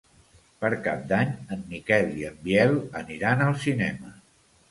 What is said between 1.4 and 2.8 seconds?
en Miquel i en Biel